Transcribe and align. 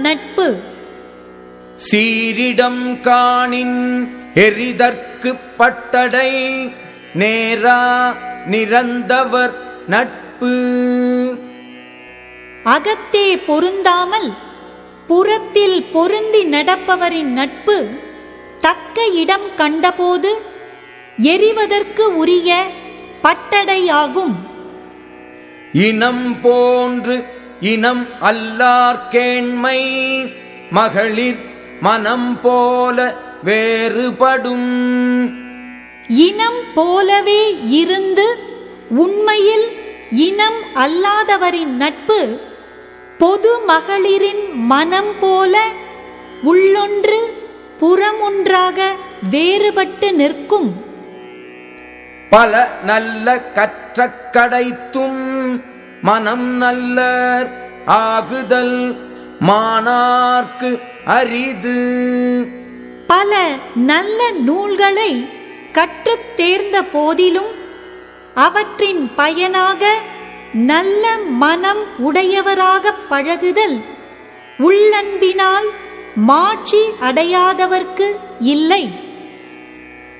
நட்பு. 0.00 0.60
சீரிடம் 1.90 3.00
காணின் 3.00 4.08
எரிதற்கு 4.34 5.34
பட்டடை 5.56 6.72
நேரா 7.14 8.14
நிறந்தவர் 8.46 9.54
நட்பு. 9.86 10.52
அகத்தே 12.64 13.36
பொருந்தாமல் 13.46 14.32
புறத்தில் 15.06 15.84
பொருந்தி 15.92 16.44
நடப்பவரின் 16.44 17.32
நட்பு. 17.32 17.88
தக்க 18.60 19.06
இடம் 19.06 19.54
கண்டபோது 19.56 20.42
எரிவதற்கு 21.18 22.16
உரிய 22.16 22.66
பட்டடையாகும். 23.22 24.34
இனம் 25.72 26.40
போன்று 26.40 27.24
இனம் 27.72 28.06
அல்லார்கேண்மை 28.20 29.80
மகளிர் 30.70 31.42
மனம் 31.80 32.40
போல 32.42 32.98
வேறுபடும். 33.44 34.70
இனம் 36.06 36.62
போலவே 36.74 37.42
இருந்து 37.80 38.26
உண்மையில் 39.02 39.66
இனம் 40.10 40.60
அல்லாதவரின் 40.74 41.74
நட்பு 41.82 42.18
பொது 43.18 43.52
மகளிரின் 43.66 44.44
மனம் 44.72 45.14
போல 45.20 45.54
உள்ளொன்று 46.42 47.20
புறமொன்றாக 47.80 48.78
வேறுபட்டு 49.30 50.10
நிற்கும். 50.12 50.70
பல 52.30 52.52
நல்ல 52.82 53.26
கற்ற 53.56 53.98
கடைத்தும் 54.36 55.33
மனம் 56.04 56.62
நல்லர் 56.62 57.48
ஆகுதல் 57.86 58.96
மானார்க்கு 59.40 60.80
அரிது. 61.04 61.78
பல 63.06 63.54
நல்ல 63.74 64.30
நூல்களை 64.30 65.28
கற்றுத் 65.72 66.36
தேர்ந்த 66.36 66.82
போதிலும் 66.82 67.50
அவற்றின் 68.34 69.10
பயனாக 69.14 69.98
நல்ல 70.52 71.18
மனம் 71.30 71.82
உடையவராகப் 71.98 73.08
பழகுதல் 73.08 73.80
உள்ளன்பினால் 74.58 75.68
மாட்சி 76.14 76.80
அடையாதவர்க்கு 77.00 78.16
இல்லை. 78.40 78.90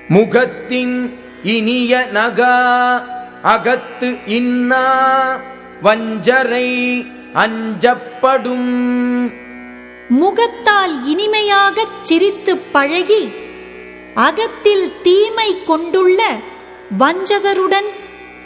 முகத்தின் 0.07 1.19
இனிய 1.43 2.07
நகா 2.13 3.01
அகத்து 3.43 4.17
இன்னா. 4.25 5.53
வஞ்சரை 5.85 7.05
அஞ்சப்படும். 7.33 9.31
முகத்தால் 10.09 11.05
இனிமையாகச் 11.05 12.03
சிரித்துப் 12.03 12.61
பழகி 12.71 13.29
அகத்தில் 14.15 14.91
தீமை 15.03 15.63
கொண்டுள்ள 15.63 16.35
வஞ்சகருடன் 16.99 17.85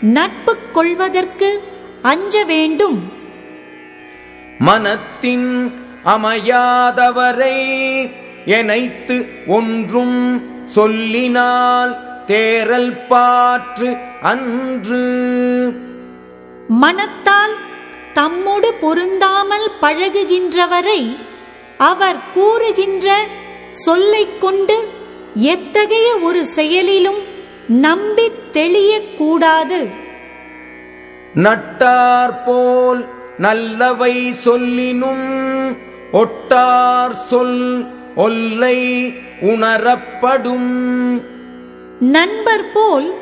நட்பு 0.02 0.58
கொள்வதற்கு 0.74 1.64
அஞ்ச 2.02 2.44
வேண்டும். 2.44 3.12
மனத்தின் 4.60 5.74
அமையாதவரை 6.06 7.58
எனைத்து 8.46 9.28
ஒன்றும் 9.48 10.42
சொல்லினால் 10.66 11.98
தேரல் 12.28 12.98
பாற்று 13.08 13.98
அன்று. 14.22 15.08
மனத்தால் 16.70 17.54
தம்மோடு 18.14 18.74
பொருந்தாமல் 18.82 19.72
பழகுகின்றவரை 19.82 21.18
அவர் 21.78 22.32
கூறுகின்ற 22.34 23.26
சொல்லைக் 23.74 24.42
கொண்டு 24.42 24.88
எத்தகைய 25.36 26.18
ஒரு 26.18 26.46
செயலிலும் 26.46 27.18
நம்பித் 27.68 28.54
தெளியக்கூடாது. 28.54 29.88
நட்டார் 31.36 32.38
போல் 32.46 33.06
நல்லவை 33.38 34.32
சொல்லினும் 34.32 35.78
ஒட்டார் 36.14 37.16
சொல் 37.28 37.86
ஒல்லை 38.16 39.14
உணரப்படும். 39.42 41.22
நண்பர் 42.00 42.72
போல் 42.74 43.14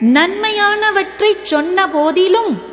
நன்மையானவற்றைச் 0.00 1.42
சொன்ன 1.42 1.88
போதிலும் 1.88 2.72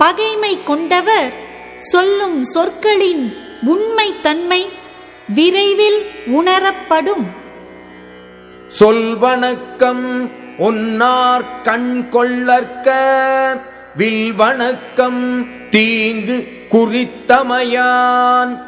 பகைமை 0.00 0.64
கொண்டவர் 0.64 1.32
சொல்லும் 1.78 2.44
சொற்களின் 2.44 3.36
உண்மைத்தன்மை 3.66 4.68
விரைவில் 5.28 6.06
உணரப்படும். 6.26 7.24
சொல்வணக்கம் 8.78 10.30
ஒன்னார் 10.58 11.62
கண் 11.62 12.08
கொள்ளற்க 12.12 12.88
வில்வணக்கம் 13.98 15.46
தீங்கு 15.70 16.46
குறித்தமையான். 16.70 18.60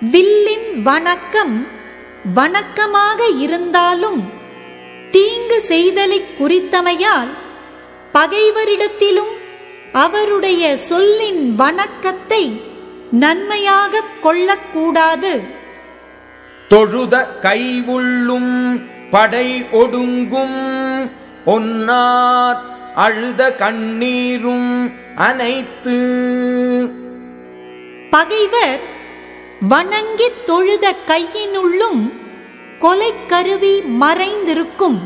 வில்லின் 0.00 0.82
வணக்கம் 0.82 1.66
வணக்கமாக 2.34 3.38
இருந்தாலும் 3.38 4.30
தீங்கு 5.10 5.64
செய்தலைக் 5.68 6.40
குறித்தமையால் 6.40 7.28
பகைவரிடத்திலும் 8.14 9.40
அவருடைய 9.92 10.76
சொல்லின் 10.76 11.56
வணக்கத்தை 11.56 12.60
நன்மையாகக் 13.20 14.22
கொள்ளக்கூடாது. 14.22 15.40
தொழுத 16.68 17.28
கைவுள்ளும் 17.42 18.80
படை 19.10 19.62
ஒடுங்கும் 19.62 21.10
ஒன்னார் 21.46 22.58
அழுத 22.94 23.54
கண்ணீரும் 23.54 24.92
அனைத்து 25.16 25.92
பகைவர் 28.10 28.80
வணங்கித் 29.68 30.46
தொழுத 30.46 30.94
கையினுள்ளும் 31.06 32.12
கொலைக்கருவி 32.80 33.82
மறைந்திருக்கும். 34.00 34.98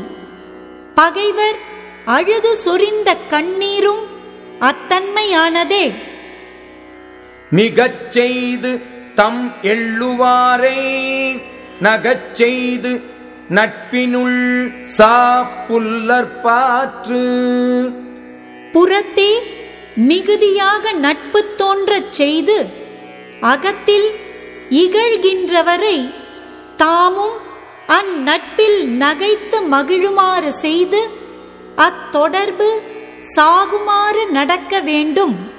பகைவர் 0.95 1.57
அழுது 2.05 2.57
சொரிந்த 2.57 3.17
கண்ணீரும் 3.29 4.15
அத்தன்மையானதே. 4.59 5.93
மிகச் 7.49 8.11
செய்து 8.11 8.81
தம் 9.15 9.53
எள்ளுவாரை 9.61 10.79
நகச் 11.81 12.33
செய்து 12.33 13.01
நட்பினுள் 13.49 14.71
சாப்புல்லற் 14.97 16.41
பாற்று. 16.43 17.23
புறத்தே 18.71 19.41
மிகுதியாக 19.95 20.91
நட்பு 20.91 21.53
தோன்றச் 21.57 22.13
செய்து 22.13 22.65
அகத்தில் 23.41 24.11
இகழ்கின்றவரை 24.69 26.11
தாமும் 26.75 27.37
அந்நட்பில் 27.87 28.85
நகைத்து 28.85 29.61
மகிழுமாறு 29.71 30.49
செய்து 30.49 31.09
அத்தொடர்பு 31.75 32.69
சாகுமாறு 33.35 34.31
நடக்க 34.31 34.79
வேண்டும். 34.79 35.49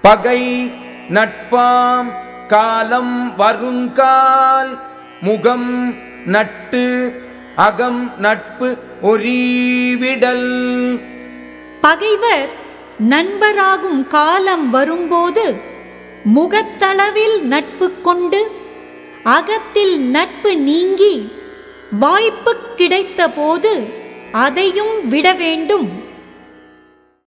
பகை 0.00 0.72
நட்பாம் 1.08 2.12
காலம் 2.48 3.36
வருங்கால் 3.36 4.78
முகம் 5.20 5.94
நட்டு 6.26 7.22
அகம் 7.56 8.12
நட்பு 8.18 8.78
ஒரீவிடல். 9.02 11.00
பகைவர் 11.80 12.48
நண்பராகும் 13.08 14.08
காலம் 14.08 14.70
வரும்போது 14.70 15.54
முகத்தளவில் 16.34 17.40
நட்பு 17.42 18.00
கொண்டு 18.00 18.50
அகத்தில் 19.22 20.00
நட்பு 20.00 20.56
நீங்கி 20.56 21.32
வாய்ப்பு 21.90 22.56
கிடைத்த 22.76 23.28
போது 23.28 23.98
அதையும் 24.32 25.08
விட 25.08 25.32
வேண்டும். 25.32 25.99